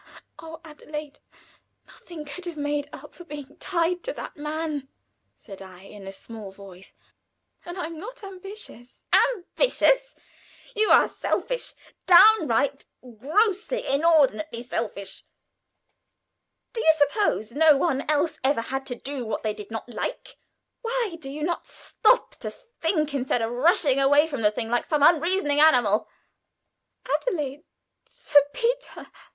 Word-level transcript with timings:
"Oh! 0.39 0.61
Adelaide, 0.63 1.19
nothing 1.85 2.25
could 2.25 2.45
have 2.45 2.57
made 2.57 2.89
up 2.91 3.13
for 3.13 3.23
being 3.23 3.55
tied 3.57 4.03
to 4.05 4.13
that 4.13 4.35
man," 4.35 4.87
said 5.37 5.61
I, 5.61 5.81
in 5.83 6.07
a 6.07 6.11
small 6.11 6.51
voice; 6.51 6.95
"and 7.65 7.77
I 7.77 7.85
am 7.85 7.99
not 7.99 8.23
ambitious." 8.23 9.05
"Ambitious! 9.13 10.15
You 10.75 10.89
are 10.89 11.07
selfish 11.07 11.75
downright, 12.07 12.85
grossly, 13.19 13.85
inordinately 13.85 14.63
selfish. 14.63 15.23
Do 16.73 16.81
you 16.81 16.93
suppose 16.97 17.51
no 17.51 17.77
one 17.77 18.03
else 18.09 18.39
ever 18.43 18.61
had 18.61 18.87
to 18.87 18.95
do 18.95 19.23
what 19.23 19.43
they 19.43 19.53
did 19.53 19.69
not 19.69 19.93
like? 19.93 20.37
Why 20.81 21.15
did 21.21 21.29
you 21.29 21.43
not 21.43 21.67
stop 21.67 22.31
to 22.37 22.49
think 22.49 23.13
instead 23.13 23.43
of 23.43 23.51
rushing 23.51 23.99
away 23.99 24.25
from 24.25 24.41
the 24.41 24.49
thing 24.49 24.69
like 24.71 24.85
some 24.85 25.03
unreasoning 25.03 25.61
animal?" 25.61 26.09
"Adelaide! 27.05 27.65
Sir 28.07 28.41
Peter! 28.51 29.05